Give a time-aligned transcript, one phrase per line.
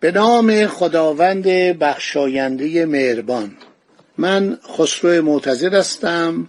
[0.00, 1.44] به نام خداوند
[1.78, 3.56] بخشاینده مهربان.
[4.18, 6.48] من خسرو معتزد هستم.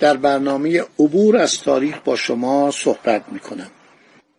[0.00, 3.70] در برنامه عبور از تاریخ با شما صحبت می کنم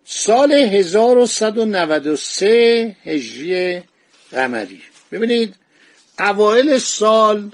[0.05, 3.83] سال 1193 هجری
[4.31, 4.81] قمری.
[5.11, 5.55] ببینید
[6.19, 7.51] اوایل سال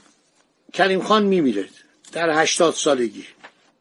[0.73, 1.65] کریم خان میمیره
[2.11, 3.25] در هشتاد سالگی.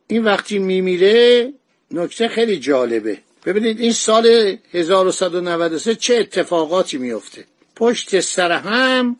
[0.07, 1.53] این وقتی میمیره
[1.91, 3.19] نکته خیلی جالبه.
[3.47, 7.45] ببینید این سال 1193 چه اتفاقاتی میفته.
[7.77, 9.17] پشت سر هم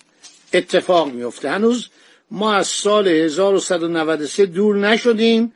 [0.53, 1.51] اتفاق میفته.
[1.51, 1.89] هنوز
[2.31, 5.53] ما از سال 1193 دور نشدیم.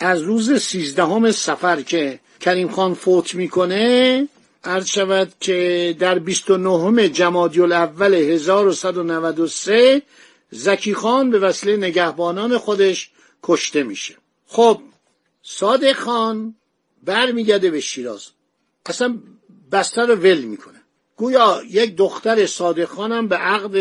[0.00, 4.28] از روز سیزدهم سفر که کریم خان فوت می‌کنه
[4.64, 10.02] عرض شود که در 29 جمادی الاول 1193
[10.50, 13.10] زکی خان به وسیله نگهبانان خودش
[13.42, 14.14] کشته میشه.
[14.46, 14.80] خب
[15.42, 16.54] صادق خان
[17.02, 18.26] برمیگرده به شیراز.
[18.86, 19.18] اصلا
[19.72, 20.82] بستر رو ول می‌کنه.
[21.16, 23.76] گویا یک دختر صادق خانم به عقد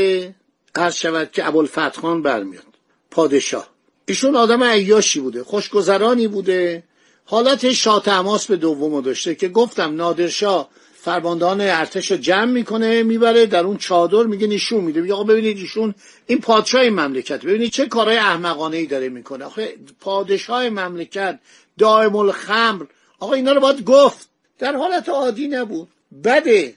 [0.75, 2.63] عرض شود که ابوالفتح خان برمیاد.
[3.11, 3.69] پادشاه.
[4.05, 6.83] ایشون آدم عیاشی بوده خوشگذرانی بوده.
[7.25, 13.45] حالت شاه تماس به دومو داشته که گفتم نادرشاه فرماندهان ارتش رو جمع می‌کنه می‌بره
[13.45, 15.02] در اون چادر میگه نشون میده.
[15.02, 15.95] میگه آقا ببینید ایشون
[16.27, 17.45] این پادشاه مملکت.
[17.45, 19.45] ببینید چه کارهای احمقانه ای داره می‌کنه.
[19.45, 21.39] آخه پادشاه مملکت
[21.77, 22.86] دائم الخمر
[23.20, 24.30] آقا اینا رو باید گفت.
[24.59, 25.87] در حالت عادی نبود.
[26.23, 26.73] بده.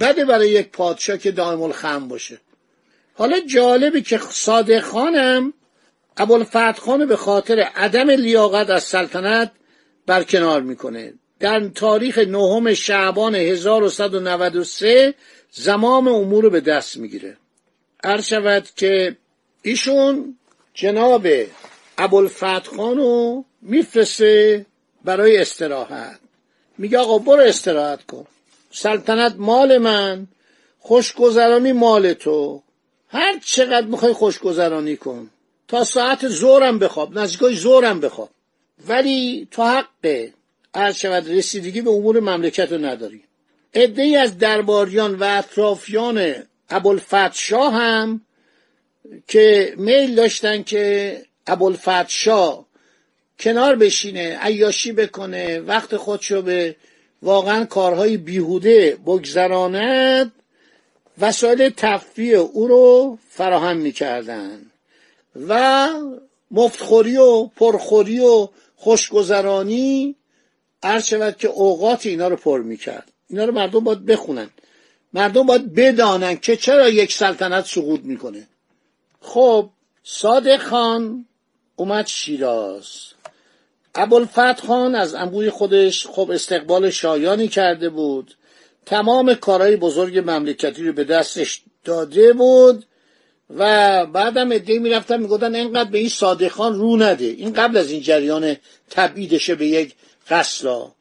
[0.00, 2.40] بده برای یک پادشاه که دائم الخمر باشه.
[3.14, 5.52] حالا جالبه که صادق خانم
[6.16, 9.52] ابوالفتح خان به خاطر عدم لیاقت از سلطنت
[10.06, 11.14] برکنار می‌کنه.
[11.40, 15.14] در تاریخ نهم شعبان 1193
[15.50, 17.36] زمام امور رو به دست می‌گیره.
[18.04, 19.16] عرض شود که
[19.62, 20.38] ایشون
[20.74, 21.26] جناب
[21.98, 23.44] ابوالفتح خان رو
[25.04, 26.18] برای استراحت.
[26.78, 28.26] میگه آقا برو استراحت کن.
[28.72, 30.26] سلطنت مال من
[30.78, 32.62] خوشگذرانی مال تو.
[33.08, 35.30] هر چقدر می‌خوای خوشگذرانی کن.
[35.68, 38.30] تا ساعت زورم بخواب نزدیکای زورم بخواب.
[38.88, 40.28] ولی تو حق
[40.74, 43.22] عرض شود رسیدگی به امور مملکت رو نداری.
[43.74, 46.34] عده از درباریان و اطرافیان
[46.70, 48.20] ابوالفتح شاه هم
[49.28, 51.16] که میل داشتن که
[51.46, 52.66] ابوالفتح شاه
[53.40, 56.76] کنار بشینه عیاشی بکنه وقت خودشو به
[57.22, 60.32] واقعا کارهای بیهوده بگذراند
[61.18, 64.60] وسایل تفریح او رو فراهم می‌کردن.
[65.48, 65.88] و
[66.50, 70.16] مفتخوری و پرخوری و خوشگذرانی
[70.82, 73.12] عرض شود که اوقات اینا رو پر می‌کرد.
[73.30, 74.50] اینا رو مردم باید بخونن.
[75.12, 78.48] مردم باید بدانن که چرا یک سلطنت سقوط می‌کنه.
[79.20, 79.70] خب
[80.04, 81.26] صادق خان
[81.76, 82.86] اومد شیراز.
[83.94, 88.34] ابوالفتح خان از انبوی خودش خب استقبال شایانی کرده بود.
[88.86, 92.84] تمام کارهای بزرگ مملکتی رو به دستش داده بود
[93.56, 97.24] و بعدم ادهی می‌رفتن می‌گفتن اینقدر به این صادق خان رو نده.
[97.24, 98.56] این قبل از این جریان
[98.90, 99.94] تبعیدشه به یک
[100.30, 100.92] قصلا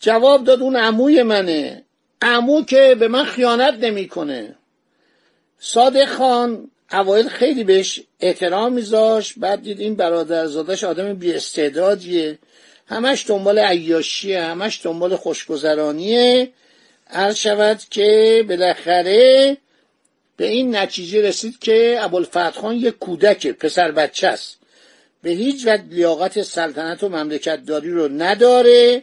[0.00, 1.84] جواب داد اون عموی منه.
[2.22, 4.56] عمو که به من خیانت نمی‌کنه.
[5.58, 9.34] صادق خان اوایل خیلی بهش احترام میذاشت.
[9.36, 12.38] بعد دید این برادرزادش آدم بی استعدادیه
[12.86, 16.50] همش دنبال عیاشیه همش دنبال خوشگذرانیه.
[17.10, 19.56] عرض شود که بالاخره
[20.36, 24.58] به این نتیجه رسید که ابوالفتح خان یک کودک پسر بچه است.
[25.22, 29.02] به هیچ وجه لیاقت سلطنت و مملکت داری رو نداره.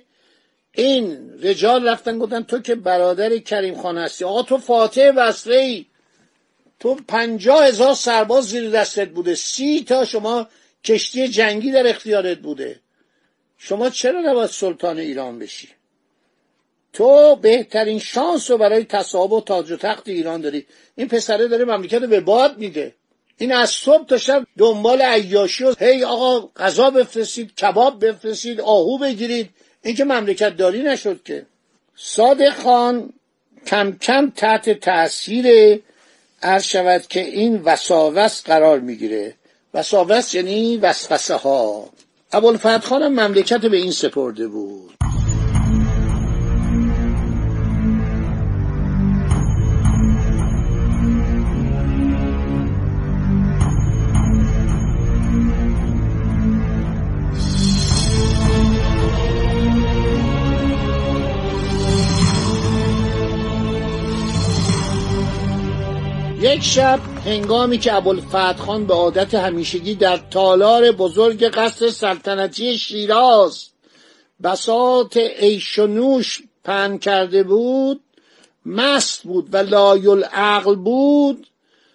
[0.73, 4.25] این رجال رفتن گفتن تو که برادر کریم خان هستی.
[4.25, 5.85] آقا تو فاتح بسره ای
[6.79, 9.35] تو پنجاه هزار سرباز زیر دستت بوده.
[9.35, 10.47] سی تا شما
[10.83, 12.79] کشتی جنگی در اختیارت بوده.
[13.57, 15.69] شما چرا نباید سلطان ایران بشی؟
[16.93, 20.65] تو بهترین شانس رو برای تصاحب و تاج و تخت ایران داری.
[20.95, 22.95] این پسره داره مملکت رو به باد میده.
[23.37, 28.97] این از صبح تا شب دنبال عیاشی و هی آقا غذا بفرستید کباب بفرستید آهو
[28.97, 29.49] بگیرید.
[29.83, 31.45] این که مملکت داری نشد که.
[31.95, 33.13] صادق خان
[33.65, 35.45] کم کم تحت تاثیر
[36.41, 39.35] عرض شود که این وساوس قرار می‌گیره.
[39.73, 41.89] وساوس یعنی وسوسه ها
[42.31, 44.93] ابوالفتح خان مملکت به این سپرده بود.
[66.57, 73.67] یک شب هنگامی که ابوالفتح خان به عادت همیشگی در تالار بزرگ قصر سلطنتی شیراز
[74.43, 78.01] بساط عیش و نوش پهن کرده بود
[78.65, 81.47] مست بود و لایل عقل بود.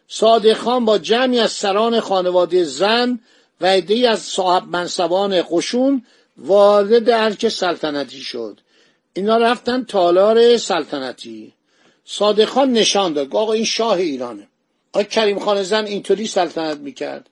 [0.08, 3.20] صادق خان با جمعی از سران خانواده زن
[3.60, 6.06] و عدهای از صاحب منصبان قشون
[6.38, 8.60] وارد ارک سلطنتی شد.
[9.14, 11.52] اینا رفتن تالار سلطنتی.
[12.04, 14.48] صادق خان نشان داد آقا این شاه ایرانه.
[14.92, 17.30] آقا کریم خان زن اینطوری سلطنت می‌کرد.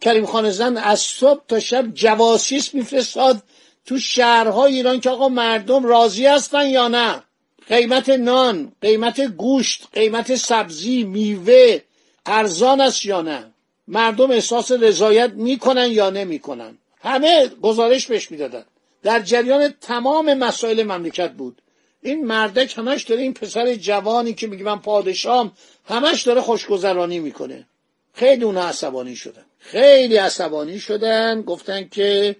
[0.00, 3.42] کریم خان زن از صبح تا شب جواسیس میفرستاد
[3.86, 7.22] تو شهرهای ایران که آقا مردم راضی هستن یا نه.
[7.68, 11.80] قیمت نان قیمت گوشت قیمت سبزی میوه
[12.26, 13.44] ارزان است یا نه.
[13.88, 16.78] مردم احساس رضایت می‌کنن یا نمی‌کنن.
[17.00, 18.64] همه گزارش بهش می‌دادن.
[19.02, 21.62] در جریان تمام مسائل مملکت بود.
[22.04, 25.52] این مردک همش داره این پسر جوانی که میگه من پادشاهم
[25.84, 27.66] همش داره خوشگذرانی می‌کنه.
[28.14, 29.44] خیلی اونها عصبانی شدن.
[29.58, 32.36] خیلی عصبانی شدن گفتن که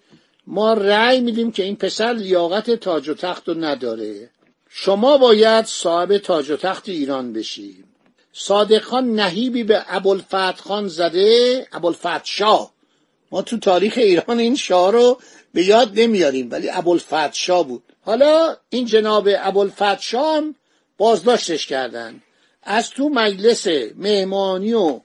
[0.47, 4.31] ما رأی میدیم که این پسر لیاقت تاج و تخت رو نداره.
[4.69, 7.85] شما باید صاحب تاج و تخت ایران بشی.
[8.33, 12.73] صادق خان نهیبی به ابوالفتح خان زده ابوالفتح شاه.
[13.35, 15.19] ما تو تاریخ ایران این شاه رو
[15.55, 17.83] به یاد نمیاریم ولی ابوالفتح شاه بود.
[18.01, 20.43] حالا این جناب ابوالفتح شاه
[20.99, 22.23] بازداشتش کردن.
[22.63, 23.67] از تو مجلس
[23.97, 25.01] مهمانی و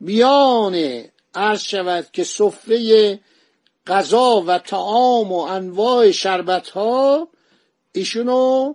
[0.00, 1.04] میان
[1.34, 3.18] عرض شود که سفره
[3.86, 7.28] غذا و تعام و انواع شربت ها
[7.92, 8.74] ایشونو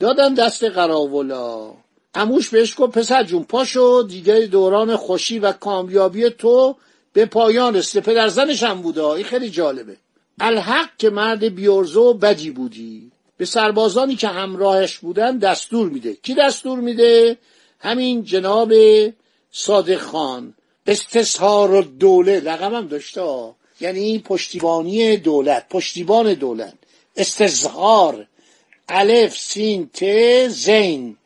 [0.00, 1.74] دادن دست قراولا.
[2.14, 6.76] اموش بهش گفت پسر جون پاشو دیگه دوران خوشی و کامیابی تو
[7.12, 8.00] به پایان رسیده.
[8.00, 9.04] پدر زنش هم بوده.
[9.04, 9.96] این خیلی جالبه.
[10.40, 13.10] الحق که مرد بیورزو و بدی بودی.
[13.36, 16.14] به سربازانی که همراهش بودن دستور میده.
[16.14, 17.36] کی دستور میده؟
[17.80, 18.72] همین جناب
[19.52, 20.54] صادق خان.
[20.86, 23.54] استثار دوله رقم هم داشته.
[23.80, 26.74] یعنی پشتیبانی دولت پشتیبان دولت.
[27.16, 28.26] استظهار.
[28.88, 30.04] الف سین ت
[30.48, 31.16] زین.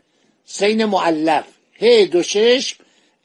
[0.45, 1.45] سین معلف
[1.81, 2.75] ه دو شش.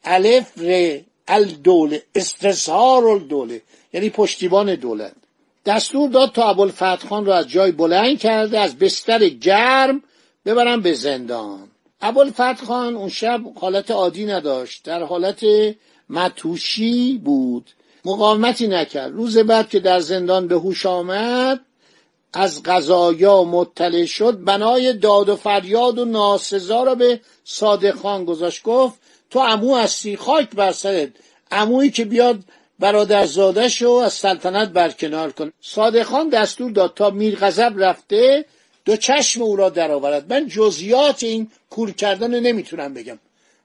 [0.04, 1.00] الف ر.
[1.28, 3.62] الدوله استظهار الدوله
[3.94, 5.14] یعنی پشتیبان دولت
[5.68, 10.04] دستور داد تا ابوالفتح خان را از جای بلند کرده از بستر گرم
[10.46, 11.68] ببرن به زندان.
[12.02, 15.46] ابوالفتح خان اون شب حالت عادی نداشت در حالت
[16.10, 17.72] متوشی بود.
[18.06, 19.12] مقاومتی نکرد.
[19.12, 21.60] روز بعد که در زندان به هوش آمد
[22.34, 24.44] از قضایا مطلع شد.
[24.44, 28.64] بنای داد و فریاد و ناسزا را به صادق خان گذاشت.
[28.64, 31.10] گفت تو امو هستی خاک بر سرت.
[31.52, 32.40] امویی که بیاد
[32.80, 38.46] برادرزادش رو از سلطنت برکنار کن صادق خان دستور داد تا میر غضب رفته
[38.86, 40.34] دو چشم او را درآورد.
[40.34, 43.20] من جزئیات این کور کردن رو نمی‌تونم بگم.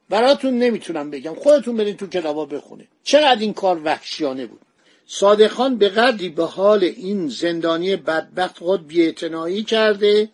[0.08, 1.34] براتون نمی‌تونم بگم.
[1.34, 4.60] خودتون برین تو کتابا بخونه چقدر این کار وحشیانه بود.
[5.06, 10.28] صادق خان به قدری به حال این زندانی بدبخت خود بیاعتنایی کرده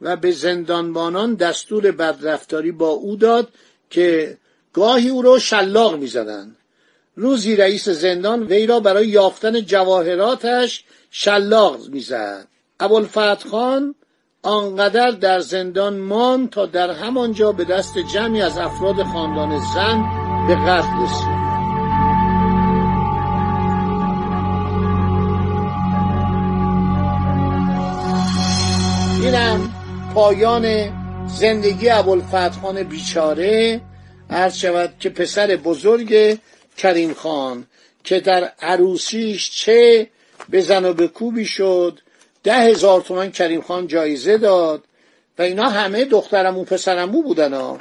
[0.00, 3.48] و به زندانبانان دستور بدرفتاری با او داد
[3.90, 4.36] که
[4.72, 6.56] گاهی او را شلاق می‌زدند.
[7.16, 12.46] روزی رئیس زندان وی را برای یافتن جواهراتش شلاق می‌زد.
[12.80, 13.94] ابوالفتح خان
[14.42, 20.02] آنقدر در زندان ماند تا در همانجا به دست جمعی از افراد خاندان زن
[20.48, 21.42] به قتل رسید.
[29.22, 29.74] اینم
[30.14, 30.90] پایان
[31.28, 33.80] زندگی ابوالفتح خان بیچاره.
[34.32, 36.38] عرض شود که پسر بزرگ
[36.76, 37.66] کریم خان
[38.04, 40.06] که در عروسیش چه
[40.52, 41.98] بزن و به کوبی شد
[42.42, 44.84] ده هزار تومن کریم خان جایزه داد
[45.38, 47.80] و اینا همه دخترمو پسرمو بودن ها.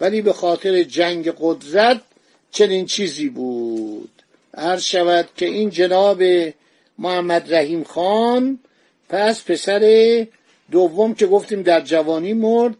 [0.00, 2.00] ولی به خاطر جنگ قدرت
[2.50, 4.10] چنین چیزی بود.
[4.54, 6.22] عرض شود که این جناب
[6.98, 8.58] محمد رحیم خان
[9.08, 10.26] پس پسر
[10.70, 12.76] دوم که گفتیم در جوانی مرد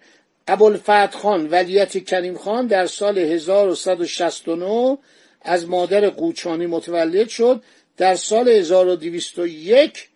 [0.48, 4.98] ابوالفتح خان ولیت کریم خان در سال 1169
[5.42, 7.62] از مادر قوچانی متولد شد.
[7.96, 10.08] در سال 1201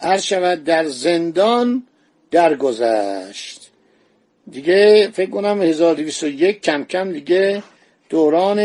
[0.00, 1.86] عرض شود در زندان
[2.30, 3.70] درگذشت.
[4.50, 7.62] دیگه فکر کنم 1201 کم کم دیگه
[8.08, 8.58] دوران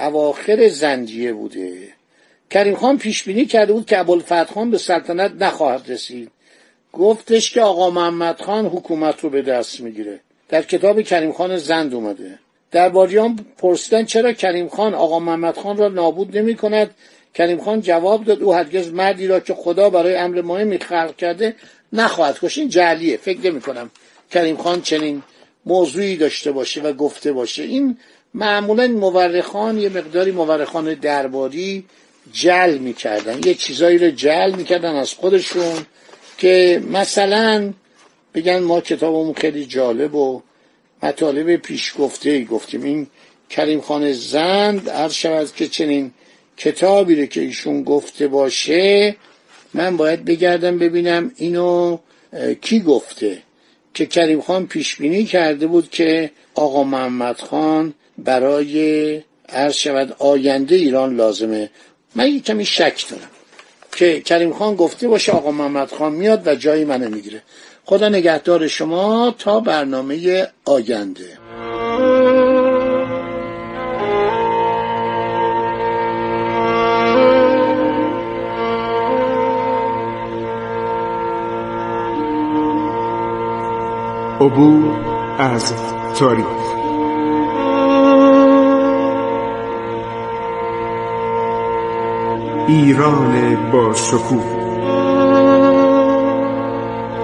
[0.00, 1.88] اواخر زندیه بوده.
[2.50, 6.30] کریم خان پیش بینی کرده بود که ابوالفتح خان به سلطنت نخواهد رسید.
[6.92, 10.20] گفتش که آقا محمد خان حکومت رو به دست می‌گیره.
[10.54, 12.38] در کتاب کریم خان زند اومده.
[12.70, 16.90] درباریان پرسیدن چرا کریم خان آقا محمد خان را نابود نمی کند؟
[17.34, 21.56] کریم خان جواب داد او هرگز مردی را که خدا برای امر مهمی خلق کرده
[21.92, 23.90] نخواهد کش این جعلیه فکر نمی کنم
[24.30, 25.22] کریم خان چنین
[25.66, 27.62] موضوعی داشته باشه و گفته باشه.
[27.62, 27.98] این
[28.34, 31.84] معمولا مورخان یه مقداری مورخان درباری
[32.32, 33.40] جل می‌کردن.
[33.44, 35.86] یه چیزایی رو جل می‌کردن از خودشون
[36.38, 37.72] که مثلا
[38.34, 40.42] بگن ما کتابمون خیلی جالب و
[41.02, 42.82] مطالب پیش گفته گفتیم.
[42.82, 43.06] این
[43.50, 46.12] کریم خان زند عرض شود که چنین
[46.56, 49.16] کتابی رو که ایشون گفته باشه
[49.74, 51.98] من باید بگردم ببینم اینو
[52.60, 53.42] کی گفته.
[53.94, 60.74] که کریم خان پیش بینی کرده بود که آقا محمد خان برای عرض شود آینده
[60.74, 61.70] ایران لازمه.
[62.14, 63.30] من یه کمی شک دارم
[63.96, 67.42] که کریم خان گفته باشه آقا محمد خان میاد و جای منو می‌گیره.
[67.86, 71.38] خدا نگهدار شما تا برنامه آینده.
[84.40, 85.04] عبور
[85.38, 85.72] از
[86.18, 86.46] تاریخ.
[92.68, 94.63] ایران با شکوه.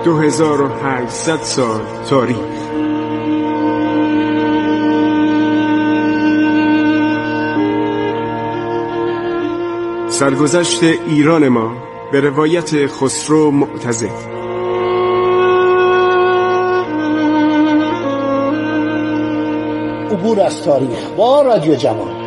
[0.04, 1.80] 2800 سال
[2.10, 2.36] تاریخ.
[10.08, 11.72] سرگذشت ایران ما
[12.12, 14.06] به روایت خسرو معتزد.
[20.10, 22.19] عبور از تاریخ با رادیو جوان.